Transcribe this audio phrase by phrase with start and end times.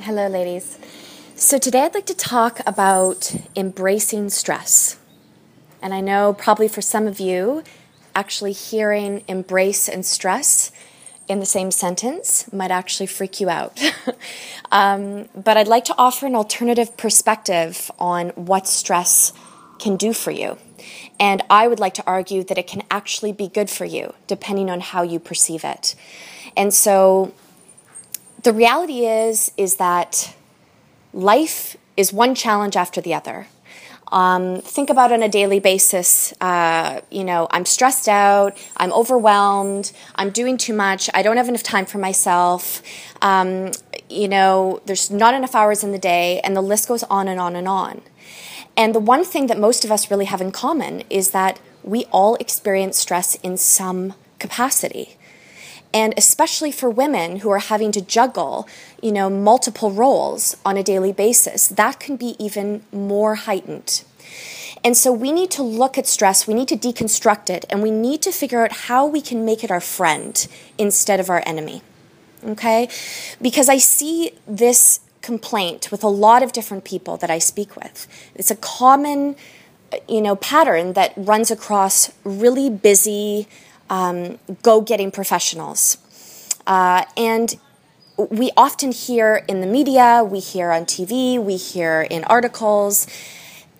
[0.00, 0.78] Hello, ladies.
[1.34, 4.96] So, today I'd like to talk about embracing stress.
[5.82, 7.64] And I know probably for some of you,
[8.14, 10.70] actually hearing embrace and stress
[11.26, 13.82] in the same sentence might actually freak you out.
[14.72, 19.32] um, but I'd like to offer an alternative perspective on what stress
[19.80, 20.58] can do for you.
[21.18, 24.70] And I would like to argue that it can actually be good for you, depending
[24.70, 25.96] on how you perceive it.
[26.56, 27.34] And so,
[28.42, 30.34] the reality is is that
[31.12, 33.46] life is one challenge after the other.
[34.10, 36.32] Um, think about on a daily basis.
[36.40, 38.56] Uh, you know, I'm stressed out.
[38.78, 39.92] I'm overwhelmed.
[40.14, 41.10] I'm doing too much.
[41.12, 42.82] I don't have enough time for myself.
[43.20, 43.72] Um,
[44.08, 47.38] you know, there's not enough hours in the day, and the list goes on and
[47.38, 48.00] on and on.
[48.78, 52.06] And the one thing that most of us really have in common is that we
[52.06, 55.17] all experience stress in some capacity
[55.92, 58.68] and especially for women who are having to juggle
[59.02, 64.04] you know multiple roles on a daily basis that can be even more heightened.
[64.84, 67.90] And so we need to look at stress we need to deconstruct it and we
[67.90, 70.46] need to figure out how we can make it our friend
[70.78, 71.82] instead of our enemy
[72.44, 72.88] okay?
[73.40, 78.06] Because i see this complaint with a lot of different people that i speak with.
[78.34, 79.36] It's a common
[80.08, 83.48] you know pattern that runs across really busy
[83.90, 85.98] um, go getting professionals.
[86.66, 87.56] Uh, and
[88.16, 93.06] we often hear in the media, we hear on TV, we hear in articles,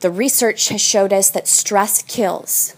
[0.00, 2.76] the research has showed us that stress kills.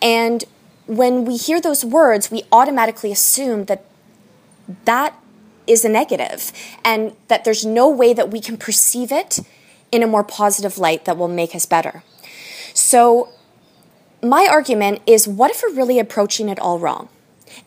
[0.00, 0.44] And
[0.86, 3.84] when we hear those words, we automatically assume that
[4.84, 5.14] that
[5.66, 6.52] is a negative
[6.84, 9.40] and that there's no way that we can perceive it
[9.92, 12.02] in a more positive light that will make us better.
[12.74, 13.28] So
[14.22, 17.08] my argument is what if we're really approaching it all wrong?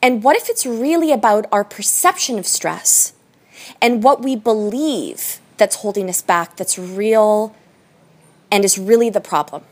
[0.02, 3.14] And what if it's really about our perception of stress
[3.81, 7.56] and what we believe that's holding us back that's real
[8.52, 9.64] and is really the problem?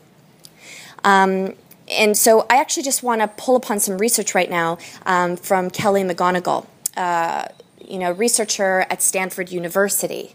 [1.04, 1.54] Um,
[1.88, 5.70] and so I actually just want to pull upon some research right now um, from
[5.70, 7.46] Kelly McGonigal, uh,
[7.86, 10.34] you know, researcher at Stanford University.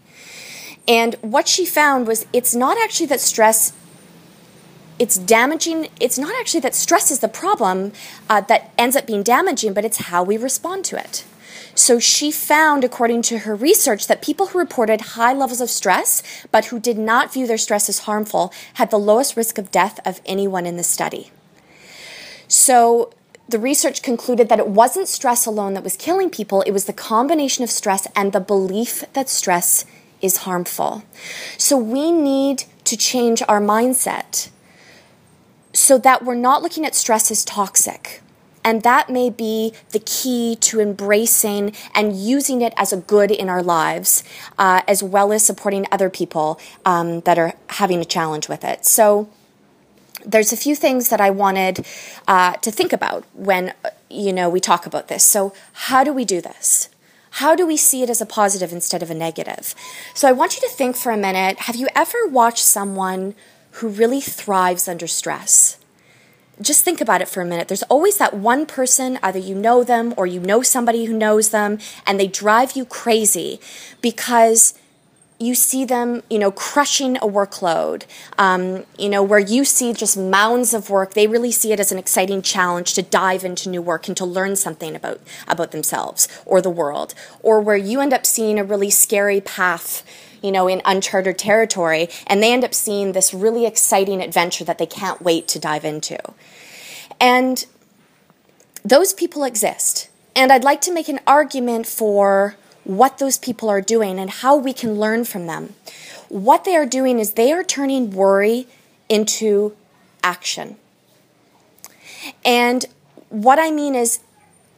[0.86, 3.72] And what she found was it's not actually that stress
[5.00, 5.88] it's damaging.
[5.98, 7.92] It's not actually that stress is the problem
[8.28, 11.24] uh, that ends up being damaging, but it's how we respond to it.
[11.74, 16.22] So she found, according to her research, that people who reported high levels of stress,
[16.52, 19.98] but who did not view their stress as harmful, had the lowest risk of death
[20.04, 21.30] of anyone in the study.
[22.46, 23.10] So
[23.48, 26.92] the research concluded that it wasn't stress alone that was killing people, it was the
[26.92, 29.86] combination of stress and the belief that stress
[30.20, 31.04] is harmful.
[31.56, 34.50] So we need to change our mindset
[35.72, 38.22] so that we're not looking at stress as toxic.
[38.62, 43.48] And that may be the key to embracing and using it as a good in
[43.48, 44.22] our lives,
[44.58, 48.84] uh, as well as supporting other people um, that are having a challenge with it.
[48.84, 49.28] So,
[50.26, 51.86] there's a few things that I wanted
[52.28, 53.72] uh, to think about when
[54.10, 55.24] you know we talk about this.
[55.24, 56.90] So, how do we do this?
[57.34, 59.74] How do we see it as a positive instead of a negative?
[60.12, 61.60] So, I want you to think for a minute.
[61.60, 63.34] Have you ever watched someone
[63.72, 65.78] who really thrives under stress.
[66.60, 67.68] Just think about it for a minute.
[67.68, 71.50] There's always that one person, either you know them or you know somebody who knows
[71.50, 73.60] them, and they drive you crazy
[74.02, 74.74] because
[75.40, 78.04] you see them, you know, crushing a workload.
[78.36, 81.90] Um, you know, where you see just mounds of work, they really see it as
[81.90, 86.28] an exciting challenge to dive into new work and to learn something about about themselves
[86.44, 87.14] or the world.
[87.42, 90.04] Or where you end up seeing a really scary path
[90.42, 94.78] you know, in uncharted territory, and they end up seeing this really exciting adventure that
[94.78, 96.18] they can't wait to dive into.
[97.20, 97.66] And
[98.84, 100.08] those people exist.
[100.34, 104.56] And I'd like to make an argument for what those people are doing and how
[104.56, 105.74] we can learn from them.
[106.28, 108.66] What they are doing is they are turning worry
[109.08, 109.76] into
[110.22, 110.76] action.
[112.44, 112.86] And
[113.28, 114.20] what I mean is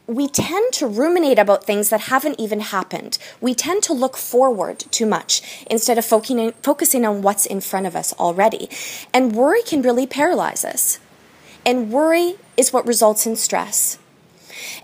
[0.05, 3.17] we tend to ruminate about things that haven't even happened.
[3.39, 7.95] We tend to look forward too much instead of focusing on what's in front of
[7.95, 8.69] us already.
[9.13, 10.99] And worry can really paralyze us.
[11.65, 13.97] And worry is what results in stress.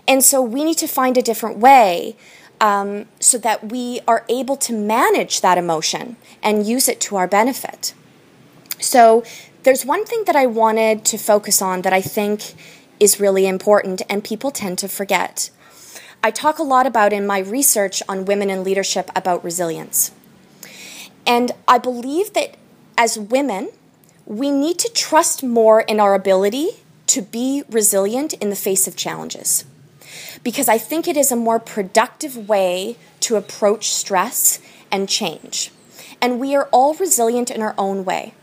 [0.08, 2.16] And so we need to find a different way
[2.60, 7.26] um, so that we are able to manage that emotion and use it to our
[7.26, 7.94] benefit.
[8.78, 9.22] So
[9.62, 12.54] there's one thing that I wanted to focus on that I think
[13.00, 15.50] is really important and people tend to forget.
[16.22, 20.12] I talk a lot about in my research on women in leadership about resilience.
[21.26, 22.56] And I believe that
[22.98, 23.70] as women,
[24.26, 26.68] we need to trust more in our ability
[27.08, 29.64] to be resilient in the face of challenges.
[30.44, 34.60] Because I think it is a more productive way to approach stress
[34.92, 35.72] and change.
[36.20, 38.34] And we are all resilient in our own way.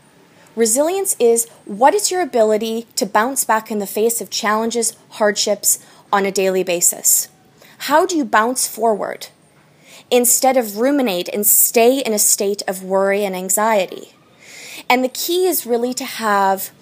[0.58, 5.78] Resilience is what is your ability to bounce back in the face of challenges, hardships
[6.12, 7.28] on a daily basis?
[7.86, 9.28] How do you bounce forward
[10.10, 14.14] instead of ruminate and stay in a state of worry and anxiety?
[14.90, 16.72] And the key is really to have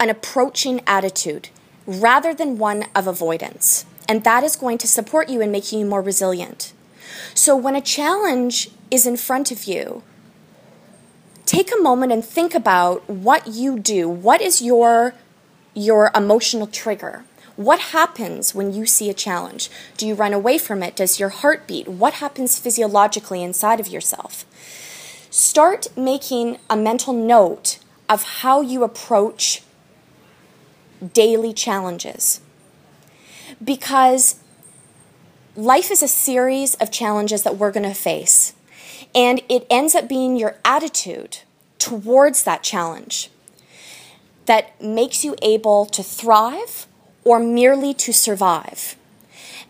[0.00, 1.50] an approaching attitude
[1.86, 3.84] rather than one of avoidance.
[4.08, 6.72] And that is going to support you in making you more resilient.
[7.32, 10.02] So when a challenge is in front of you,
[11.50, 14.08] take a moment and think about what you do.
[14.08, 15.14] What is your
[15.74, 17.24] your emotional trigger?
[17.56, 19.68] What happens when you see a challenge?
[19.96, 20.94] Do you run away from it?
[20.94, 21.88] Does your heart beat?
[21.88, 24.44] What happens physiologically inside of yourself?
[25.28, 29.64] Start making a mental note of how you approach
[31.12, 32.40] daily challenges.
[33.62, 34.36] Because
[35.56, 38.54] life is a series of challenges that we're going to face,
[39.14, 41.38] and it ends up being your attitude
[41.78, 43.30] towards that challenge
[44.46, 46.86] that makes you able to thrive
[47.24, 48.96] or merely to survive.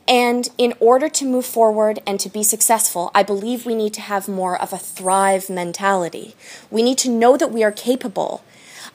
[0.09, 4.00] And in order to move forward and to be successful, I believe we need to
[4.00, 6.35] have more of a thrive mentality.
[6.71, 8.43] We need to know that we are capable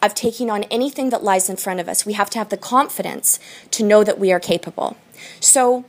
[0.01, 2.05] of taking on anything that lies in front of us.
[2.05, 3.39] We have to have the confidence
[3.71, 4.97] to know that we are capable.
[5.39, 5.85] So,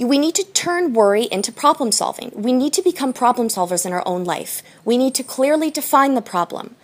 [0.00, 2.32] we need to turn worry into problem solving.
[2.34, 4.62] We need to become problem solvers in our own life.
[4.84, 6.76] We need to clearly define the problem.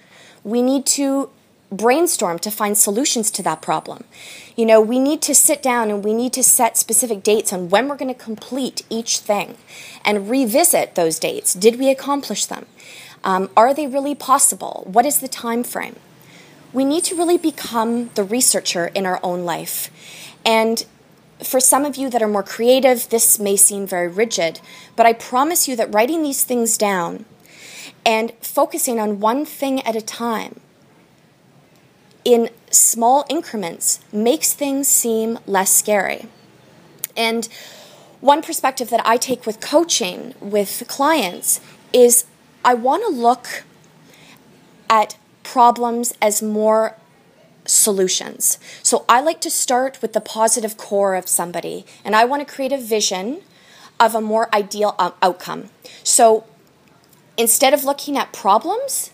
[0.45, 1.31] We need to
[1.73, 4.05] brainstorm to find solutions to that problem.
[4.55, 7.69] You know, we need to sit down and we need to set specific dates on
[7.71, 9.57] when we're going to complete each thing
[10.05, 11.55] and revisit those dates.
[11.55, 12.67] Did we accomplish them?
[13.25, 14.85] Um, are they really possible?
[14.87, 15.97] What is the time frame?
[16.73, 19.91] We need to really become the researcher in our own life.
[20.45, 20.85] And
[21.43, 24.61] for some of you that are more creative, this may seem very rigid,
[24.95, 27.25] but I promise you that writing these things down
[28.05, 30.61] and focusing on one thing at a time
[32.25, 36.27] in small increments makes things seem less scary.
[37.17, 37.49] And
[38.21, 41.61] one perspective that I take with coaching with clients
[41.93, 42.25] is
[42.65, 43.65] I want to look
[44.91, 46.97] at problems as more
[47.67, 48.59] solutions.
[48.83, 52.55] So I like to start with the positive core of somebody, and I want to
[52.55, 53.43] create a vision
[53.99, 55.71] of a more ideal um, outcome.
[56.03, 56.45] So
[57.37, 59.11] instead of looking at problems,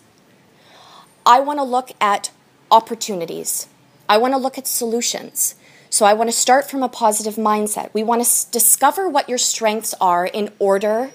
[1.25, 2.31] I want to look at
[2.69, 3.67] opportunities.
[4.09, 5.55] I want to look at solutions.
[5.89, 7.93] So I want to start from a positive mindset.
[7.93, 11.11] We want to discover what your strengths are in order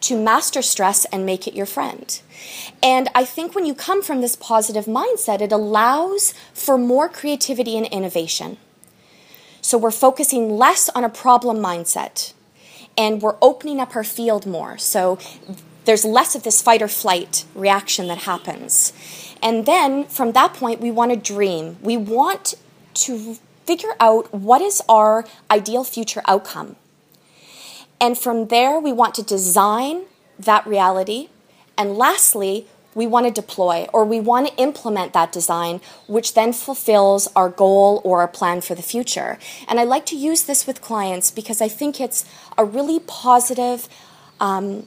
[0.00, 2.20] to master stress and make it your friend.
[2.82, 7.76] And I think when you come from this positive mindset, it allows for more creativity
[7.76, 8.56] and innovation.
[9.60, 12.32] So we're focusing less on a problem mindset
[12.96, 14.78] and we're opening up our field more.
[14.78, 15.18] So
[15.84, 18.92] there's less of this fight or flight reaction that happens.
[19.42, 21.78] And then from that point, we want to dream.
[21.82, 22.54] We want
[22.94, 23.36] to
[23.66, 26.76] figure out what is our ideal future outcome.
[28.00, 30.04] And from there, we want to design
[30.38, 31.28] that reality.
[31.76, 36.52] And lastly, we want to deploy or we want to implement that design, which then
[36.52, 39.38] fulfills our goal or our plan for the future.
[39.68, 42.24] And I like to use this with clients because I think it's
[42.58, 43.88] a really positive
[44.40, 44.86] um,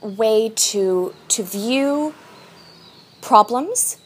[0.00, 2.14] way to, to view
[3.20, 3.98] problems,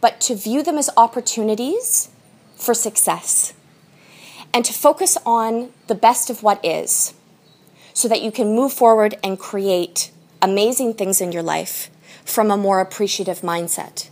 [0.00, 2.10] but to view them as opportunities
[2.56, 3.54] for success
[4.52, 7.14] and to focus on the best of what is
[7.98, 11.90] so that you can move forward and create amazing things in your life
[12.24, 14.08] from a more appreciative mindset.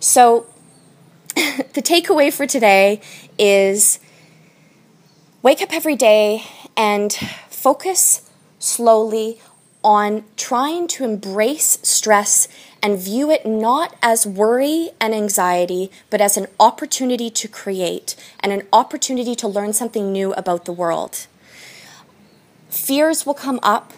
[0.00, 0.46] So,
[1.36, 3.00] the takeaway for today
[3.38, 4.00] is
[5.44, 6.42] wake up every day
[6.76, 7.12] and
[7.48, 9.40] focus slowly
[9.84, 12.48] on trying to embrace stress
[12.82, 18.52] and view it not as worry and anxiety, but as an opportunity to create and
[18.52, 21.28] an opportunity to learn something new about the world.
[22.70, 23.92] Fears will come up.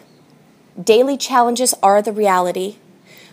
[0.83, 2.77] Daily challenges are the reality.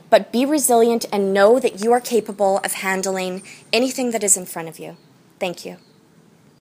[0.09, 4.45] But be resilient and know that you are capable of handling anything that is in
[4.45, 4.97] front of you.
[5.39, 5.77] Thank you.